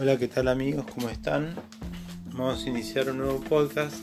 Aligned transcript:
Hola, 0.00 0.16
¿qué 0.16 0.28
tal 0.28 0.46
amigos? 0.46 0.86
¿Cómo 0.94 1.08
están? 1.08 1.56
Vamos 2.26 2.64
a 2.64 2.68
iniciar 2.68 3.10
un 3.10 3.18
nuevo 3.18 3.40
podcast 3.40 3.96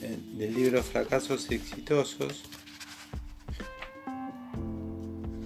eh, 0.00 0.16
del 0.38 0.54
libro 0.54 0.82
Fracasos 0.82 1.50
Exitosos. 1.50 2.42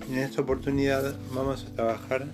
En 0.09 0.18
esta 0.18 0.43
oportunidad 0.43 1.16
vamos 1.34 1.64
a 1.64 1.75
trabajar 1.75 2.25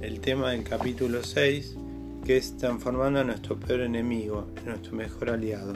el 0.00 0.20
tema 0.20 0.52
del 0.52 0.64
capítulo 0.64 1.22
6, 1.22 1.76
que 2.24 2.38
es 2.38 2.56
transformando 2.56 3.20
a 3.20 3.24
nuestro 3.24 3.60
peor 3.60 3.82
enemigo 3.82 4.48
en 4.56 4.64
nuestro 4.64 4.94
mejor 4.94 5.28
aliado. 5.28 5.74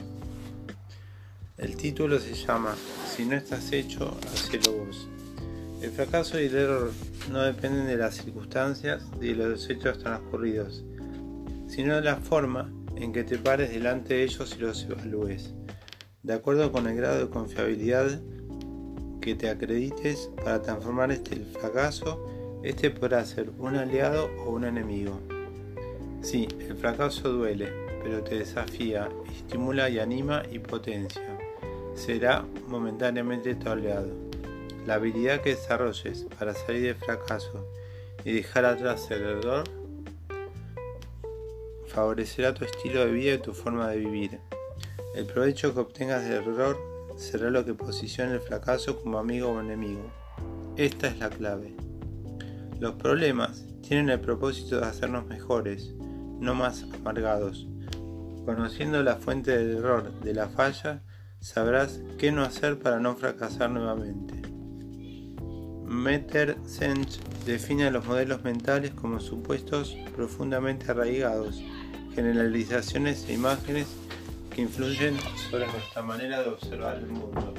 El 1.59 1.77
título 1.77 2.18
se 2.18 2.32
llama 2.32 2.75
Si 3.14 3.27
no 3.27 3.36
estás 3.36 3.73
hecho, 3.73 4.16
hacelo 4.32 4.73
vos. 4.73 5.07
El 5.82 5.91
fracaso 5.91 6.41
y 6.41 6.46
el 6.46 6.57
error 6.57 6.93
no 7.30 7.43
dependen 7.43 7.87
de 7.87 7.98
las 7.98 8.15
circunstancias 8.15 9.02
ni 9.21 9.34
de 9.34 9.34
los 9.34 9.69
hechos 9.69 9.98
transcurridos, 9.98 10.83
sino 11.74 12.01
la 12.01 12.14
forma 12.14 12.70
en 12.95 13.12
que 13.12 13.24
te 13.24 13.37
pares 13.37 13.73
delante 13.73 14.15
de 14.15 14.23
ellos 14.23 14.55
y 14.56 14.60
los 14.60 14.84
evalúes, 14.84 15.55
de 16.23 16.32
acuerdo 16.32 16.70
con 16.70 16.87
el 16.87 16.95
grado 16.95 17.19
de 17.19 17.28
confiabilidad 17.28 18.20
que 19.20 19.34
te 19.34 19.51
acredites 19.51 20.30
para 20.37 20.62
transformar 20.62 21.10
este 21.10 21.34
fracaso, 21.59 22.60
este 22.62 22.91
podrá 22.91 23.24
ser 23.24 23.51
un 23.59 23.74
aliado 23.74 24.30
o 24.46 24.51
un 24.51 24.65
enemigo. 24.65 25.18
Sí, 26.23 26.46
el 26.60 26.77
fracaso 26.77 27.30
duele, 27.30 27.73
pero 28.04 28.23
te 28.23 28.38
desafía, 28.38 29.09
estimula 29.37 29.91
y 29.91 29.98
anima 29.98 30.45
y 30.52 30.60
potencia. 30.60 31.37
Será 31.96 32.45
momentáneamente 32.68 33.56
tu 33.56 33.68
aliado. 33.68 34.12
La 34.87 34.95
habilidad 34.95 35.41
que 35.41 35.56
desarrolles 35.56 36.24
para 36.38 36.54
salir 36.54 36.82
del 36.82 36.95
fracaso 36.95 37.66
y 38.24 38.32
dejar 38.32 38.65
atrás 38.65 39.10
el 39.10 39.23
error 39.23 39.65
favorecerá 41.95 42.52
tu 42.52 42.64
estilo 42.64 43.06
de 43.06 43.12
vida 43.12 43.34
y 43.34 43.38
tu 43.38 43.52
forma 43.52 43.88
de 43.88 43.98
vivir. 43.98 44.40
El 45.14 45.26
provecho 45.26 45.73
que 45.73 45.80
obtengas 45.80 46.24
del 46.24 46.42
error 46.42 46.76
será 47.16 47.50
lo 47.50 47.64
que 47.64 47.74
posicione 47.74 48.32
el 48.32 48.40
fracaso 48.40 49.00
como 49.00 49.18
amigo 49.18 49.50
o 49.50 49.60
enemigo. 49.60 50.10
Esta 50.76 51.06
es 51.06 51.18
la 51.20 51.30
clave. 51.30 51.76
Los 52.80 52.95
problemas 52.95 53.65
tienen 53.80 54.10
el 54.10 54.20
propósito 54.20 54.80
de 54.80 54.87
hacernos 54.87 55.26
mejores, 55.26 55.95
no 56.40 56.54
más 56.54 56.84
amargados. 56.92 57.68
Conociendo 58.45 59.02
la 59.02 59.16
fuente 59.16 59.56
del 59.56 59.76
error, 59.78 60.20
de 60.20 60.34
la 60.34 60.48
falla, 60.48 61.02
sabrás 61.38 62.00
qué 62.18 62.32
no 62.32 62.42
hacer 62.42 62.78
para 62.80 62.98
no 62.98 63.15
fracasar 63.15 63.70
nuevamente. 63.70 64.42
Meter 65.84 66.56
define 67.47 67.87
a 67.87 67.91
los 67.92 68.04
modelos 68.04 68.42
mentales 68.42 68.91
como 68.92 69.20
supuestos 69.20 69.97
profundamente 70.16 70.91
arraigados 70.91 71.62
generalizaciones 72.15 73.28
e 73.28 73.34
imágenes 73.34 73.87
que 74.54 74.62
influyen 74.62 75.16
sobre 75.50 75.66
nuestra 75.66 76.03
manera 76.03 76.43
de 76.43 76.48
observar 76.48 76.97
el 76.97 77.06
mundo. 77.06 77.54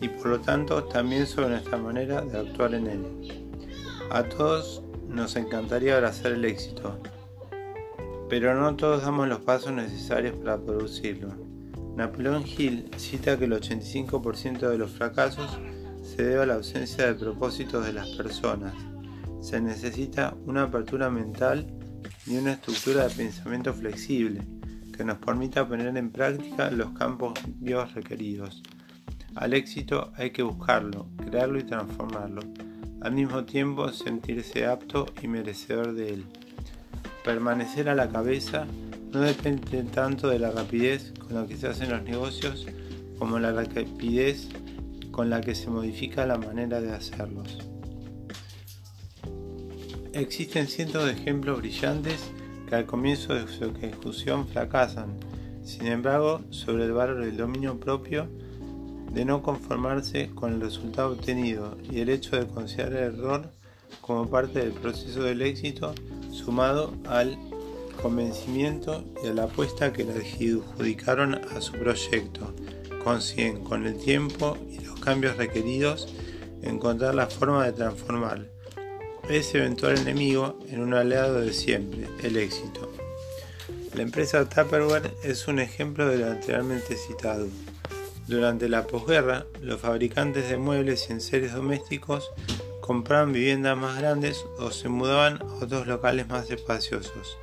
Y 0.00 0.08
por 0.08 0.26
lo 0.26 0.40
tanto 0.40 0.84
también 0.84 1.26
sobre 1.26 1.50
nuestra 1.50 1.76
manera 1.76 2.22
de 2.22 2.38
actuar 2.38 2.74
en 2.74 2.86
él. 2.86 3.50
A 4.10 4.24
todos 4.24 4.82
nos 5.08 5.36
encantaría 5.36 5.96
abrazar 5.96 6.32
el 6.32 6.44
éxito, 6.44 6.98
pero 8.28 8.54
no 8.54 8.74
todos 8.76 9.02
damos 9.02 9.28
los 9.28 9.40
pasos 9.40 9.72
necesarios 9.72 10.36
para 10.36 10.58
producirlo. 10.58 11.34
Napoleón 11.96 12.44
Hill 12.46 12.88
cita 12.96 13.38
que 13.38 13.44
el 13.44 13.52
85% 13.52 14.68
de 14.68 14.78
los 14.78 14.90
fracasos 14.90 15.58
se 16.20 16.26
debe 16.26 16.42
a 16.42 16.46
la 16.46 16.56
ausencia 16.56 17.06
de 17.06 17.14
propósitos 17.14 17.86
de 17.86 17.94
las 17.94 18.06
personas. 18.08 18.74
Se 19.40 19.58
necesita 19.58 20.36
una 20.44 20.64
apertura 20.64 21.08
mental 21.08 21.66
y 22.26 22.36
una 22.36 22.52
estructura 22.52 23.08
de 23.08 23.14
pensamiento 23.14 23.72
flexible 23.72 24.42
que 24.94 25.02
nos 25.02 25.16
permita 25.16 25.66
poner 25.66 25.96
en 25.96 26.10
práctica 26.10 26.70
los 26.72 26.90
campos 26.90 27.32
requeridos. 27.94 28.62
Al 29.34 29.54
éxito 29.54 30.12
hay 30.14 30.30
que 30.30 30.42
buscarlo, 30.42 31.06
crearlo 31.24 31.58
y 31.58 31.62
transformarlo. 31.62 32.42
Al 33.00 33.12
mismo 33.12 33.46
tiempo 33.46 33.90
sentirse 33.90 34.66
apto 34.66 35.06
y 35.22 35.26
merecedor 35.26 35.94
de 35.94 36.12
él. 36.12 36.26
Permanecer 37.24 37.88
a 37.88 37.94
la 37.94 38.10
cabeza 38.10 38.66
no 39.10 39.20
depende 39.20 39.84
tanto 39.84 40.28
de 40.28 40.38
la 40.38 40.50
rapidez 40.50 41.14
con 41.18 41.34
la 41.34 41.46
que 41.46 41.56
se 41.56 41.68
hacen 41.68 41.88
los 41.88 42.02
negocios 42.02 42.66
como 43.18 43.38
la 43.38 43.52
rapidez 43.52 44.50
con 45.10 45.30
la 45.30 45.40
que 45.40 45.54
se 45.54 45.70
modifica 45.70 46.26
la 46.26 46.38
manera 46.38 46.80
de 46.80 46.92
hacerlos. 46.92 47.58
Existen 50.12 50.66
cientos 50.66 51.04
de 51.04 51.12
ejemplos 51.12 51.58
brillantes 51.58 52.20
que 52.68 52.74
al 52.74 52.86
comienzo 52.86 53.34
de 53.34 53.46
su 53.46 53.64
ejecución 53.64 54.46
fracasan. 54.48 55.18
Sin 55.62 55.86
embargo, 55.86 56.40
sobre 56.50 56.84
el 56.84 56.92
valor 56.92 57.24
del 57.24 57.36
dominio 57.36 57.78
propio, 57.78 58.28
de 59.12 59.24
no 59.24 59.42
conformarse 59.42 60.30
con 60.34 60.54
el 60.54 60.60
resultado 60.60 61.12
obtenido 61.12 61.76
y 61.90 62.00
el 62.00 62.08
hecho 62.08 62.36
de 62.36 62.46
considerar 62.46 62.92
el 62.92 63.14
error 63.14 63.50
como 64.00 64.28
parte 64.28 64.60
del 64.60 64.72
proceso 64.72 65.22
del 65.22 65.42
éxito, 65.42 65.94
sumado 66.32 66.94
al 67.08 67.36
convencimiento 68.00 69.04
y 69.22 69.28
a 69.28 69.34
la 69.34 69.44
apuesta 69.44 69.92
que 69.92 70.04
le 70.04 70.12
adjudicaron 70.12 71.34
a 71.34 71.60
su 71.60 71.72
proyecto, 71.72 72.54
con 73.64 73.86
el 73.86 73.96
tiempo 73.98 74.56
y 74.68 74.78
los 74.84 74.89
cambios 75.00 75.36
requeridos 75.36 76.12
encontrar 76.62 77.14
la 77.14 77.26
forma 77.26 77.64
de 77.64 77.72
transformar 77.72 78.46
ese 79.28 79.58
eventual 79.58 79.98
enemigo 79.98 80.58
en 80.68 80.80
un 80.80 80.94
aliado 80.94 81.40
de 81.40 81.52
siempre, 81.52 82.08
el 82.22 82.36
éxito. 82.36 82.90
La 83.94 84.02
empresa 84.02 84.48
Tupperware 84.48 85.12
es 85.22 85.46
un 85.48 85.60
ejemplo 85.60 86.08
de 86.08 86.18
lo 86.18 86.26
anteriormente 86.26 86.96
citado. 86.96 87.46
Durante 88.26 88.68
la 88.68 88.86
posguerra, 88.86 89.46
los 89.60 89.80
fabricantes 89.80 90.48
de 90.48 90.56
muebles 90.56 91.08
y 91.08 91.12
enseres 91.12 91.52
domésticos 91.52 92.30
compraban 92.80 93.32
viviendas 93.32 93.76
más 93.76 93.98
grandes 93.98 94.44
o 94.58 94.70
se 94.70 94.88
mudaban 94.88 95.40
a 95.42 95.64
otros 95.64 95.86
locales 95.86 96.28
más 96.28 96.50
espaciosos. 96.50 97.38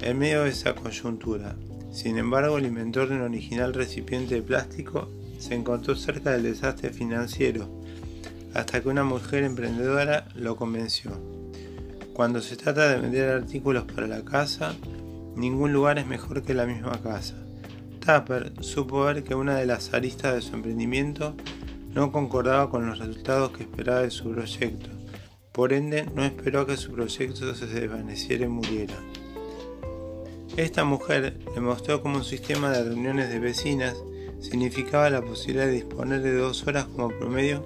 En 0.00 0.18
medio 0.18 0.42
de 0.42 0.50
esa 0.50 0.74
coyuntura, 0.74 1.56
sin 1.92 2.18
embargo, 2.18 2.58
el 2.58 2.66
inventor 2.66 3.08
de 3.08 3.14
un 3.16 3.22
original 3.22 3.72
recipiente 3.72 4.34
de 4.34 4.42
plástico 4.42 5.08
se 5.38 5.54
encontró 5.54 5.96
cerca 5.96 6.30
del 6.30 6.44
desastre 6.44 6.90
financiero, 6.90 7.68
hasta 8.54 8.80
que 8.80 8.88
una 8.88 9.04
mujer 9.04 9.44
emprendedora 9.44 10.28
lo 10.34 10.56
convenció. 10.56 11.12
Cuando 12.12 12.40
se 12.40 12.56
trata 12.56 12.88
de 12.88 13.00
vender 13.00 13.30
artículos 13.30 13.84
para 13.84 14.06
la 14.06 14.24
casa, 14.24 14.74
ningún 15.36 15.72
lugar 15.72 15.98
es 15.98 16.06
mejor 16.06 16.42
que 16.42 16.54
la 16.54 16.66
misma 16.66 17.00
casa. 17.02 17.34
Tapper 18.04 18.52
supo 18.60 19.04
ver 19.04 19.24
que 19.24 19.34
una 19.34 19.56
de 19.56 19.66
las 19.66 19.92
aristas 19.94 20.34
de 20.34 20.42
su 20.42 20.54
emprendimiento 20.54 21.34
no 21.92 22.12
concordaba 22.12 22.70
con 22.70 22.86
los 22.86 22.98
resultados 22.98 23.50
que 23.52 23.64
esperaba 23.64 24.02
de 24.02 24.10
su 24.10 24.30
proyecto. 24.30 24.90
Por 25.52 25.72
ende, 25.72 26.06
no 26.14 26.24
esperó 26.24 26.66
que 26.66 26.76
su 26.76 26.92
proyecto 26.92 27.54
se 27.54 27.66
desvaneciera 27.66 28.44
y 28.44 28.48
muriera. 28.48 28.94
Esta 30.56 30.84
mujer 30.84 31.38
demostró 31.54 32.00
cómo 32.00 32.18
un 32.18 32.24
sistema 32.24 32.70
de 32.70 32.84
reuniones 32.84 33.28
de 33.28 33.40
vecinas 33.40 33.96
significaba 34.44 35.08
la 35.10 35.22
posibilidad 35.22 35.66
de 35.66 35.72
disponer 35.72 36.20
de 36.22 36.36
dos 36.36 36.66
horas 36.66 36.84
como 36.84 37.08
promedio 37.08 37.64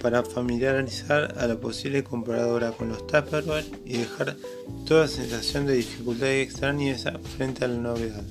para 0.00 0.22
familiarizar 0.22 1.34
a 1.38 1.46
la 1.46 1.56
posible 1.56 2.04
compradora 2.04 2.72
con 2.72 2.88
los 2.88 3.06
Tupperware 3.06 3.64
y 3.84 3.98
dejar 3.98 4.36
toda 4.86 5.08
sensación 5.08 5.66
de 5.66 5.74
dificultad 5.74 6.28
y 6.28 6.40
extrañeza 6.40 7.18
frente 7.36 7.64
a 7.64 7.68
la 7.68 7.78
novedad. 7.78 8.24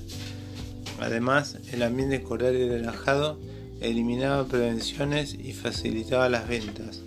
Además, 1.00 1.58
el 1.72 1.82
ambiente 1.82 2.22
cordial 2.22 2.56
y 2.56 2.68
relajado 2.68 3.38
eliminaba 3.80 4.46
prevenciones 4.46 5.34
y 5.34 5.52
facilitaba 5.52 6.28
las 6.28 6.48
ventas, 6.48 7.02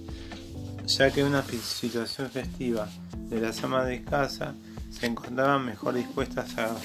ya 0.85 1.11
que 1.11 1.23
una 1.23 1.43
situación 1.43 2.29
festiva 2.29 2.87
de 3.29 3.41
las 3.41 3.63
amas 3.63 3.87
de 3.87 4.03
casa 4.03 4.55
se 4.91 5.07
encontraban 5.07 5.65
mejor 5.65 5.95
dispuestas 5.95 6.57
a 6.57 6.75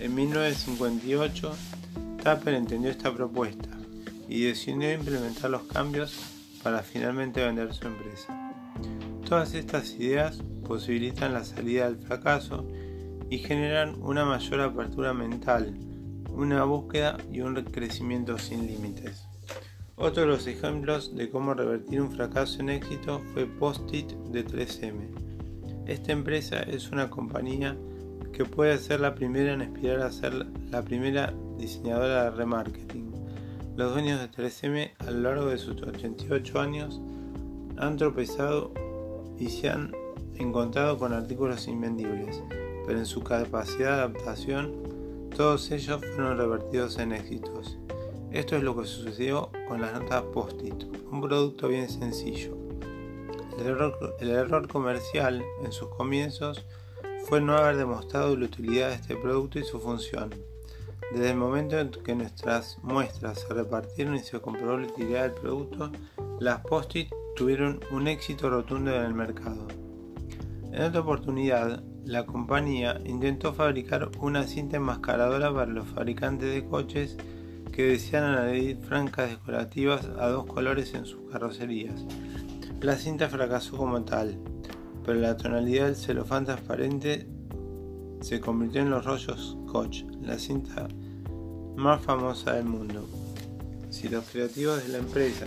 En 0.00 0.14
1958, 0.14 1.54
Tapper 2.22 2.54
entendió 2.54 2.88
esta 2.88 3.12
propuesta 3.12 3.68
y 4.28 4.44
decidió 4.44 4.92
implementar 4.92 5.50
los 5.50 5.64
cambios 5.64 6.14
para 6.62 6.82
finalmente 6.82 7.44
vender 7.44 7.74
su 7.74 7.88
empresa. 7.88 8.52
Todas 9.28 9.54
estas 9.54 9.94
ideas 9.94 10.38
posibilitan 10.64 11.32
la 11.32 11.44
salida 11.44 11.86
del 11.86 11.98
fracaso 11.98 12.64
y 13.28 13.38
generan 13.38 14.00
una 14.00 14.24
mayor 14.24 14.60
apertura 14.60 15.12
mental, 15.12 15.74
una 16.30 16.62
búsqueda 16.62 17.18
y 17.32 17.40
un 17.40 17.56
crecimiento 17.64 18.38
sin 18.38 18.68
límites. 18.68 19.26
Otro 19.96 20.22
de 20.22 20.28
los 20.28 20.46
ejemplos 20.46 21.16
de 21.16 21.28
cómo 21.28 21.54
revertir 21.54 22.00
un 22.00 22.12
fracaso 22.12 22.60
en 22.60 22.70
éxito 22.70 23.20
fue 23.32 23.46
Post-it 23.46 24.12
de 24.30 24.46
3M. 24.46 25.86
Esta 25.86 26.12
empresa 26.12 26.60
es 26.60 26.90
una 26.90 27.10
compañía 27.10 27.76
que 28.32 28.44
puede 28.44 28.78
ser 28.78 29.00
la 29.00 29.14
primera 29.14 29.52
en 29.52 29.62
aspirar 29.62 30.00
a 30.00 30.12
ser 30.12 30.46
la 30.70 30.82
primera 30.82 31.34
diseñadora 31.62 32.24
de 32.24 32.30
remarketing. 32.32 33.12
Los 33.76 33.92
dueños 33.92 34.20
de 34.20 34.30
3M 34.30 34.90
a 34.98 35.10
lo 35.10 35.20
largo 35.20 35.46
de 35.46 35.58
sus 35.58 35.80
88 35.80 36.60
años 36.60 37.00
han 37.78 37.96
tropezado 37.96 38.72
y 39.38 39.48
se 39.48 39.70
han 39.70 39.92
encontrado 40.34 40.98
con 40.98 41.12
artículos 41.12 41.68
invendibles, 41.68 42.42
pero 42.84 42.98
en 42.98 43.06
su 43.06 43.22
capacidad 43.22 43.96
de 43.96 44.02
adaptación 44.02 44.72
todos 45.34 45.70
ellos 45.70 46.00
fueron 46.14 46.36
revertidos 46.36 46.98
en 46.98 47.12
éxitos. 47.12 47.78
Esto 48.32 48.56
es 48.56 48.62
lo 48.62 48.76
que 48.76 48.86
sucedió 48.86 49.50
con 49.68 49.80
las 49.80 49.92
notas 49.94 50.22
Post-it, 50.34 50.84
un 51.10 51.20
producto 51.22 51.68
bien 51.68 51.88
sencillo. 51.88 52.56
El 53.58 53.66
error, 53.66 54.16
el 54.20 54.30
error, 54.30 54.66
comercial 54.68 55.42
en 55.64 55.72
sus 55.72 55.88
comienzos 55.88 56.64
fue 57.26 57.40
no 57.40 57.56
haber 57.56 57.76
demostrado 57.76 58.36
la 58.36 58.46
utilidad 58.46 58.88
de 58.88 58.94
este 58.96 59.16
producto 59.16 59.58
y 59.58 59.64
su 59.64 59.78
función. 59.78 60.30
Desde 61.12 61.32
el 61.32 61.36
momento 61.36 61.78
en 61.78 61.90
que 61.90 62.14
nuestras 62.14 62.78
muestras 62.82 63.40
se 63.40 63.52
repartieron 63.52 64.16
y 64.16 64.20
se 64.20 64.40
comprobó 64.40 64.78
la 64.78 64.86
utilidad 64.86 65.24
del 65.24 65.32
producto, 65.32 65.92
las 66.40 66.60
Post-it 66.60 67.10
tuvieron 67.36 67.80
un 67.90 68.08
éxito 68.08 68.48
rotundo 68.48 68.94
en 68.96 69.02
el 69.02 69.12
mercado. 69.12 69.68
En 70.72 70.82
otra 70.82 71.00
oportunidad, 71.00 71.82
la 72.06 72.24
compañía 72.24 72.98
intentó 73.04 73.52
fabricar 73.52 74.10
una 74.20 74.44
cinta 74.44 74.78
enmascaradora 74.78 75.52
para 75.52 75.70
los 75.70 75.86
fabricantes 75.86 76.52
de 76.52 76.64
coches 76.64 77.18
que 77.72 77.84
desean 77.84 78.24
añadir 78.24 78.78
francas 78.78 79.28
decorativas 79.28 80.08
a 80.18 80.28
dos 80.28 80.46
colores 80.46 80.94
en 80.94 81.04
sus 81.04 81.30
carrocerías. 81.30 82.06
La 82.80 82.96
cinta 82.96 83.28
fracasó 83.28 83.76
como 83.76 84.02
tal, 84.02 84.38
pero 85.04 85.20
la 85.20 85.36
tonalidad 85.36 85.86
del 85.86 85.96
celofán 85.96 86.46
transparente 86.46 87.26
se 88.22 88.40
convirtió 88.40 88.82
en 88.82 88.90
los 88.90 89.04
rollos 89.04 89.56
Scotch, 89.66 90.04
la 90.22 90.38
cinta 90.38 90.86
más 91.76 92.00
famosa 92.02 92.54
del 92.54 92.64
mundo. 92.64 93.04
Si 93.90 94.08
los 94.08 94.24
creativos 94.30 94.82
de 94.82 94.92
la 94.92 94.98
empresa 94.98 95.46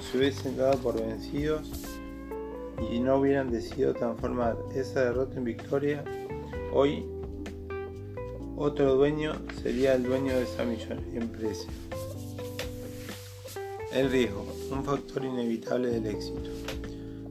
se 0.00 0.18
hubiesen 0.18 0.56
dado 0.56 0.78
por 0.78 1.00
vencidos 1.00 1.70
y 2.90 2.98
no 2.98 3.16
hubieran 3.16 3.50
decidido 3.50 3.92
transformar 3.92 4.56
esa 4.74 5.04
derrota 5.04 5.36
en 5.36 5.44
victoria, 5.44 6.04
hoy 6.72 7.04
otro 8.56 8.94
dueño 8.94 9.34
sería 9.62 9.94
el 9.94 10.04
dueño 10.04 10.34
de 10.34 10.44
esa 10.44 10.64
millonaria 10.64 11.20
empresa. 11.20 11.68
El 13.92 14.10
riesgo, 14.10 14.46
un 14.72 14.82
factor 14.82 15.24
inevitable 15.24 15.90
del 15.90 16.06
éxito. 16.06 16.50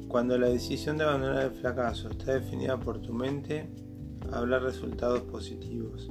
Cuando 0.08 0.38
la 0.38 0.48
decisión 0.48 0.98
de 0.98 1.04
abandonar 1.04 1.46
el 1.46 1.52
fracaso 1.52 2.10
está 2.10 2.34
definida 2.34 2.80
por 2.80 3.02
tu 3.02 3.14
mente, 3.14 3.68
habrá 4.34 4.60
resultados 4.60 5.22
positivos. 5.22 6.10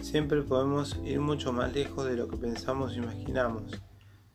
Siempre 0.00 0.42
podemos 0.42 0.98
ir 1.04 1.20
mucho 1.20 1.52
más 1.52 1.72
lejos 1.74 2.06
de 2.06 2.16
lo 2.16 2.28
que 2.28 2.36
pensamos 2.36 2.94
e 2.94 2.98
imaginamos, 2.98 3.64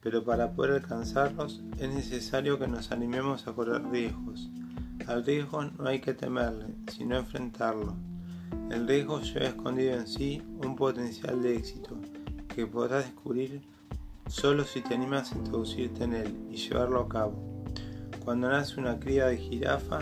pero 0.01 0.23
para 0.23 0.51
poder 0.51 0.73
alcanzarlos 0.73 1.63
es 1.79 1.93
necesario 1.93 2.59
que 2.59 2.67
nos 2.67 2.91
animemos 2.91 3.47
a 3.47 3.53
correr 3.53 3.83
riesgos. 3.89 4.49
Al 5.07 5.25
riesgo 5.25 5.63
no 5.63 5.87
hay 5.87 6.01
que 6.01 6.13
temerle, 6.13 6.67
sino 6.91 7.17
enfrentarlo. 7.17 7.95
El 8.69 8.87
riesgo 8.87 9.21
lleva 9.21 9.47
escondido 9.47 9.95
en 9.95 10.07
sí 10.07 10.41
un 10.63 10.75
potencial 10.75 11.41
de 11.41 11.55
éxito 11.55 11.97
que 12.47 12.67
podrás 12.67 13.05
descubrir 13.05 13.61
solo 14.27 14.63
si 14.63 14.81
te 14.81 14.93
animas 14.93 15.31
a 15.31 15.37
introducirte 15.37 16.03
en 16.03 16.13
él 16.13 16.37
y 16.51 16.57
llevarlo 16.57 17.01
a 17.01 17.09
cabo. 17.09 17.65
Cuando 18.23 18.49
nace 18.49 18.79
una 18.79 18.99
cría 18.99 19.27
de 19.27 19.37
jirafa, 19.37 19.99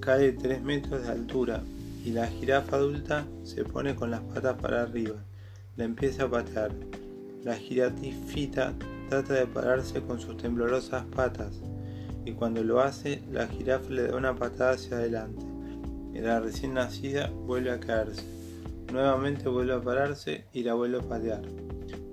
cae 0.00 0.18
de 0.18 0.32
3 0.32 0.62
metros 0.62 1.02
de 1.02 1.08
altura 1.08 1.62
y 2.06 2.12
la 2.12 2.28
jirafa 2.28 2.76
adulta 2.76 3.26
se 3.42 3.64
pone 3.64 3.96
con 3.96 4.12
las 4.12 4.20
patas 4.20 4.56
para 4.62 4.82
arriba. 4.82 5.16
La 5.76 5.84
empieza 5.84 6.22
a 6.22 6.30
patear. 6.30 6.70
La 7.42 7.56
jirafita 7.56 8.74
trata 9.08 9.34
de 9.34 9.46
pararse 9.46 10.00
con 10.02 10.20
sus 10.20 10.36
temblorosas 10.36 11.04
patas 11.06 11.60
y 12.24 12.30
cuando 12.32 12.62
lo 12.62 12.80
hace, 12.80 13.24
la 13.32 13.48
jirafa 13.48 13.90
le 13.90 14.06
da 14.06 14.16
una 14.16 14.36
patada 14.36 14.72
hacia 14.72 14.98
adelante 14.98 15.44
y 16.14 16.20
la 16.20 16.38
recién 16.38 16.74
nacida 16.74 17.28
vuelve 17.28 17.72
a 17.72 17.80
caerse. 17.80 18.22
Nuevamente 18.92 19.48
vuelve 19.48 19.74
a 19.74 19.80
pararse 19.80 20.44
y 20.52 20.62
la 20.62 20.74
vuelve 20.74 20.98
a 20.98 21.08
patear. 21.08 21.42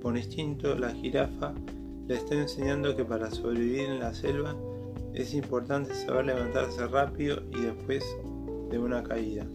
Por 0.01 0.17
instinto, 0.17 0.73
la 0.73 0.89
jirafa 0.89 1.53
le 2.07 2.15
está 2.15 2.33
enseñando 2.33 2.95
que 2.95 3.05
para 3.05 3.29
sobrevivir 3.29 3.89
en 3.89 3.99
la 3.99 4.15
selva 4.15 4.55
es 5.13 5.35
importante 5.35 5.93
saber 5.93 6.25
levantarse 6.25 6.87
rápido 6.87 7.43
y 7.51 7.61
después 7.61 8.03
de 8.71 8.79
una 8.79 9.03
caída. 9.03 9.45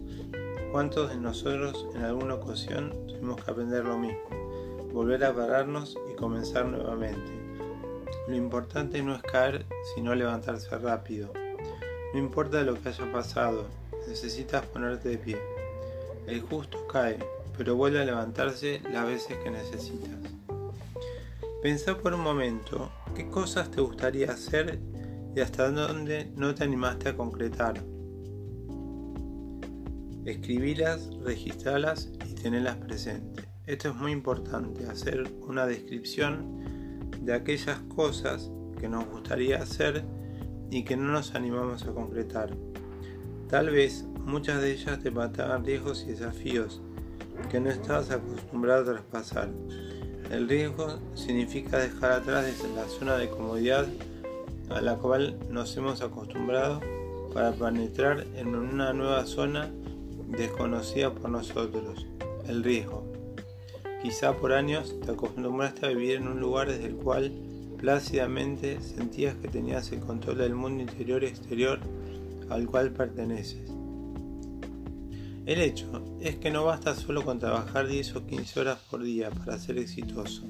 ¿Cuántos 0.70 1.08
de 1.08 1.16
nosotros 1.16 1.86
en 1.94 2.02
alguna 2.02 2.34
ocasión 2.34 2.92
tuvimos 3.06 3.42
que 3.42 3.50
aprender 3.50 3.86
lo 3.86 3.96
mismo? 3.96 4.20
Volver 4.92 5.24
a 5.24 5.34
pararnos 5.34 5.96
y 6.12 6.14
comenzar 6.14 6.66
nuevamente. 6.66 7.32
Lo 8.28 8.36
importante 8.36 9.02
no 9.02 9.14
es 9.14 9.22
caer, 9.22 9.64
sino 9.94 10.14
levantarse 10.14 10.76
rápido. 10.76 11.32
No 12.12 12.18
importa 12.18 12.62
lo 12.62 12.74
que 12.74 12.90
haya 12.90 13.10
pasado, 13.10 13.64
necesitas 14.06 14.66
ponerte 14.66 15.08
de 15.08 15.16
pie. 15.16 15.38
El 16.26 16.42
justo 16.42 16.86
cae, 16.86 17.18
pero 17.56 17.74
vuelve 17.74 18.02
a 18.02 18.04
levantarse 18.04 18.82
las 18.92 19.06
veces 19.06 19.38
que 19.38 19.50
necesitas. 19.50 20.18
Pensá 21.62 21.96
por 21.96 22.12
un 22.12 22.20
momento 22.20 22.90
qué 23.14 23.30
cosas 23.30 23.70
te 23.70 23.80
gustaría 23.80 24.32
hacer 24.32 24.78
y 25.34 25.40
hasta 25.40 25.70
dónde 25.70 26.30
no 26.36 26.54
te 26.54 26.64
animaste 26.64 27.08
a 27.08 27.16
concretar. 27.16 27.82
Escribílas, 30.28 31.08
registralas 31.24 32.10
y 32.28 32.34
tenerlas 32.34 32.76
presentes. 32.76 33.46
Esto 33.66 33.88
es 33.88 33.94
muy 33.94 34.12
importante, 34.12 34.84
hacer 34.84 35.26
una 35.40 35.64
descripción 35.64 37.08
de 37.22 37.32
aquellas 37.32 37.80
cosas 37.96 38.50
que 38.78 38.90
nos 38.90 39.06
gustaría 39.06 39.56
hacer 39.56 40.04
y 40.70 40.84
que 40.84 40.98
no 40.98 41.12
nos 41.12 41.34
animamos 41.34 41.84
a 41.84 41.92
concretar. 41.92 42.54
Tal 43.48 43.70
vez 43.70 44.04
muchas 44.20 44.60
de 44.60 44.72
ellas 44.72 44.98
te 44.98 45.10
mataban 45.10 45.64
riesgos 45.64 46.04
y 46.06 46.10
desafíos 46.10 46.82
que 47.50 47.58
no 47.58 47.70
estabas 47.70 48.10
acostumbrado 48.10 48.82
a 48.82 48.96
traspasar. 48.96 49.48
El 50.30 50.46
riesgo 50.46 50.98
significa 51.14 51.78
dejar 51.78 52.12
atrás 52.12 52.44
la 52.76 52.86
zona 52.86 53.16
de 53.16 53.30
comodidad 53.30 53.86
a 54.68 54.82
la 54.82 54.96
cual 54.96 55.38
nos 55.48 55.74
hemos 55.78 56.02
acostumbrado 56.02 56.82
para 57.32 57.52
penetrar 57.52 58.26
en 58.36 58.54
una 58.54 58.92
nueva 58.92 59.24
zona 59.24 59.70
desconocida 60.28 61.14
por 61.14 61.30
nosotros, 61.30 62.06
el 62.46 62.62
riesgo. 62.62 63.04
Quizá 64.02 64.36
por 64.36 64.52
años 64.52 64.94
te 65.04 65.12
acostumbraste 65.12 65.86
a 65.86 65.88
vivir 65.88 66.16
en 66.16 66.28
un 66.28 66.40
lugar 66.40 66.68
desde 66.68 66.86
el 66.86 66.96
cual 66.96 67.32
plácidamente 67.78 68.80
sentías 68.80 69.34
que 69.36 69.48
tenías 69.48 69.90
el 69.92 70.00
control 70.00 70.38
del 70.38 70.54
mundo 70.54 70.82
interior 70.82 71.22
y 71.22 71.26
exterior 71.26 71.80
al 72.50 72.66
cual 72.66 72.90
perteneces. 72.90 73.70
El 75.46 75.62
hecho 75.62 76.04
es 76.20 76.36
que 76.36 76.50
no 76.50 76.64
basta 76.64 76.94
solo 76.94 77.24
con 77.24 77.38
trabajar 77.38 77.86
10 77.86 78.16
o 78.16 78.26
15 78.26 78.60
horas 78.60 78.78
por 78.90 79.02
día 79.02 79.30
para 79.30 79.58
ser 79.58 79.78
exitoso 79.78 80.42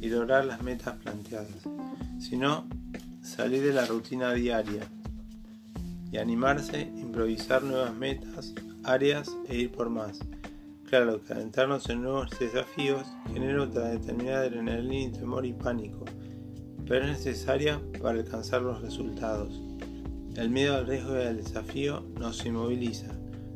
y 0.00 0.08
lograr 0.08 0.44
las 0.44 0.62
metas 0.62 0.96
planteadas, 0.96 1.62
sino 2.18 2.66
salir 3.22 3.62
de 3.62 3.72
la 3.72 3.86
rutina 3.86 4.32
diaria 4.32 4.82
y 6.10 6.18
animarse 6.18 6.76
a 6.76 6.80
improvisar 6.80 7.62
nuevas 7.62 7.94
metas, 7.94 8.52
áreas 8.84 9.36
e 9.48 9.56
ir 9.56 9.72
por 9.72 9.90
más. 9.90 10.20
Claro 10.84 11.22
que 11.22 11.32
adentrarnos 11.32 11.88
en 11.88 12.02
nuevos 12.02 12.30
desafíos 12.38 13.06
genera 13.32 13.62
otra 13.62 13.88
determinada 13.88 14.42
adrenalina, 14.42 15.18
temor 15.18 15.46
y 15.46 15.52
pánico, 15.52 16.04
pero 16.86 17.04
es 17.04 17.12
necesaria 17.12 17.80
para 18.00 18.18
alcanzar 18.18 18.62
los 18.62 18.82
resultados. 18.82 19.60
El 20.36 20.50
miedo 20.50 20.76
al 20.76 20.86
riesgo 20.86 21.16
y 21.16 21.22
al 21.22 21.36
desafío 21.36 22.04
nos 22.18 22.44
inmoviliza, 22.44 23.14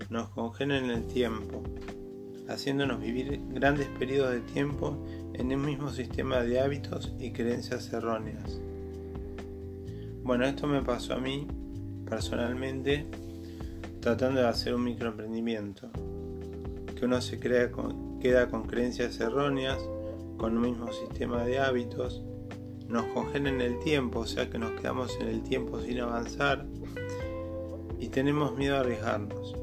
nos 0.08 0.30
congela 0.30 0.78
en 0.78 0.90
el 0.90 1.06
tiempo, 1.06 1.62
haciéndonos 2.48 3.00
vivir 3.00 3.40
grandes 3.50 3.88
periodos 3.98 4.32
de 4.32 4.40
tiempo 4.40 5.04
en 5.34 5.52
el 5.52 5.58
mismo 5.58 5.90
sistema 5.90 6.40
de 6.40 6.60
hábitos 6.60 7.12
y 7.18 7.32
creencias 7.32 7.92
erróneas. 7.92 8.60
Bueno, 10.22 10.44
esto 10.46 10.66
me 10.66 10.82
pasó 10.82 11.14
a 11.14 11.18
mí 11.18 11.46
personalmente 12.08 13.06
tratando 14.06 14.40
de 14.40 14.46
hacer 14.46 14.72
un 14.72 14.84
microemprendimiento, 14.84 15.90
que 16.94 17.06
uno 17.06 17.20
se 17.20 17.40
crea 17.40 17.72
queda 18.20 18.48
con 18.48 18.62
creencias 18.62 19.18
erróneas, 19.18 19.80
con 20.36 20.56
un 20.56 20.62
mismo 20.62 20.92
sistema 20.92 21.42
de 21.42 21.58
hábitos, 21.58 22.22
nos 22.86 23.04
congelen 23.06 23.60
el 23.60 23.80
tiempo, 23.80 24.20
o 24.20 24.26
sea 24.28 24.48
que 24.48 24.60
nos 24.60 24.80
quedamos 24.80 25.18
en 25.20 25.26
el 25.26 25.42
tiempo 25.42 25.80
sin 25.80 25.98
avanzar 25.98 26.66
y 27.98 28.06
tenemos 28.06 28.56
miedo 28.56 28.76
a 28.76 28.80
arriesgarnos. 28.80 29.56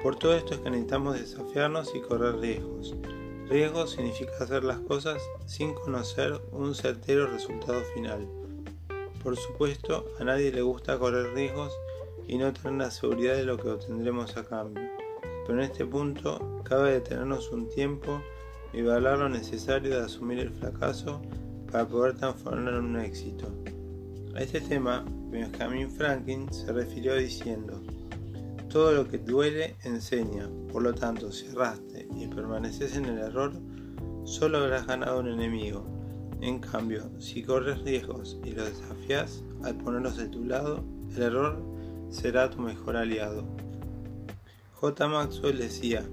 Por 0.00 0.14
todo 0.14 0.36
esto 0.36 0.54
es 0.54 0.60
que 0.60 0.70
necesitamos 0.70 1.18
desafiarnos 1.18 1.92
y 1.92 2.02
correr 2.02 2.36
riesgos. 2.36 2.94
Riesgo 3.48 3.88
significa 3.88 4.30
hacer 4.38 4.62
las 4.62 4.78
cosas 4.78 5.20
sin 5.46 5.74
conocer 5.74 6.40
un 6.52 6.72
certero 6.76 7.26
resultado 7.26 7.80
final. 7.96 8.28
Por 9.24 9.36
supuesto, 9.36 10.06
a 10.20 10.22
nadie 10.22 10.52
le 10.52 10.62
gusta 10.62 11.00
correr 11.00 11.34
riesgos 11.34 11.72
y 12.26 12.38
no 12.38 12.52
tener 12.52 12.78
la 12.78 12.90
seguridad 12.90 13.36
de 13.36 13.44
lo 13.44 13.56
que 13.56 13.68
obtendremos 13.68 14.36
a 14.36 14.44
cambio. 14.44 14.82
Pero 15.46 15.58
en 15.58 15.64
este 15.64 15.84
punto 15.84 16.62
cabe 16.64 16.92
detenernos 16.92 17.50
un 17.50 17.68
tiempo 17.68 18.20
y 18.72 18.82
valorar 18.82 19.18
lo 19.18 19.28
necesario 19.28 19.96
de 19.96 20.04
asumir 20.04 20.40
el 20.40 20.50
fracaso 20.50 21.20
para 21.70 21.86
poder 21.86 22.14
transformarlo 22.14 22.78
en 22.78 22.84
un 22.84 23.00
éxito. 23.00 23.48
A 24.34 24.40
este 24.40 24.60
tema, 24.60 25.04
Benjamin 25.30 25.90
Franklin 25.90 26.52
se 26.52 26.72
refirió 26.72 27.14
diciendo, 27.16 27.80
todo 28.68 28.90
lo 28.90 29.08
que 29.08 29.18
duele 29.18 29.76
enseña, 29.84 30.50
por 30.72 30.82
lo 30.82 30.92
tanto, 30.94 31.30
si 31.30 31.46
erraste 31.46 32.08
y 32.16 32.26
permaneces 32.26 32.96
en 32.96 33.04
el 33.04 33.18
error, 33.18 33.52
solo 34.24 34.58
habrás 34.58 34.86
ganado 34.86 35.20
un 35.20 35.28
enemigo. 35.28 35.86
En 36.40 36.58
cambio, 36.58 37.08
si 37.20 37.44
corres 37.44 37.82
riesgos 37.82 38.38
y 38.44 38.50
los 38.50 38.66
desafías, 38.66 39.44
al 39.62 39.76
ponerlos 39.76 40.16
de 40.16 40.26
tu 40.26 40.44
lado, 40.44 40.82
el 41.14 41.22
error 41.22 41.73
será 42.14 42.48
tu 42.48 42.60
mejor 42.60 42.96
aliado. 42.96 43.44
J. 44.74 45.08
Maxwell 45.08 45.58
decía, 45.58 46.04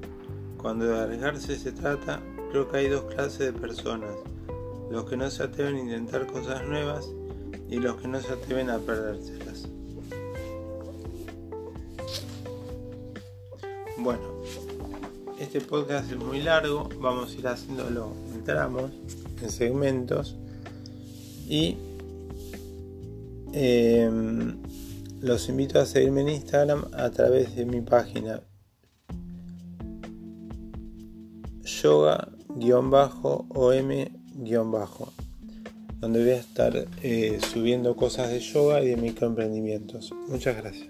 cuando 0.58 0.86
de 0.86 1.00
arriesgarse 1.00 1.58
se 1.58 1.72
trata, 1.72 2.22
creo 2.52 2.70
que 2.70 2.78
hay 2.78 2.90
dos 2.90 3.04
clases 3.14 3.40
de 3.40 3.54
personas, 3.54 4.16
los 4.90 5.06
que 5.06 5.16
no 5.16 5.30
se 5.30 5.44
atreven 5.44 5.76
a 5.76 5.80
intentar 5.80 6.28
cosas 6.28 6.68
nuevas 6.68 7.08
y 7.70 7.78
los 7.78 7.96
que 7.98 8.08
no 8.08 8.20
se 8.20 8.34
atreven 8.34 8.70
a 8.70 8.80
perdérselas. 8.80 9.68
Bueno, 13.98 14.42
este 15.40 15.62
podcast 15.62 16.12
es 16.12 16.18
muy 16.18 16.42
largo, 16.42 16.90
vamos 17.00 17.34
a 17.34 17.38
ir 17.38 17.48
haciéndolo 17.48 18.14
en 18.34 18.44
tramos, 18.44 18.92
en 19.42 19.50
segmentos 19.52 20.36
y 21.48 21.78
em, 23.54 24.61
los 25.22 25.48
invito 25.50 25.80
a 25.80 25.86
seguirme 25.86 26.22
en 26.22 26.30
Instagram 26.30 26.86
a 26.94 27.10
través 27.12 27.56
de 27.56 27.66
mi 27.66 27.82
página 27.82 28.42
yoga-om- 31.64 33.52
donde 36.00 36.20
voy 36.24 36.32
a 36.32 36.38
estar 36.38 36.88
eh, 37.04 37.40
subiendo 37.54 37.96
cosas 37.96 38.30
de 38.32 38.40
yoga 38.40 38.82
y 38.82 38.90
de 38.90 38.98
microemprendimientos. 38.98 40.12
Muchas 40.28 40.58
gracias. 40.58 40.88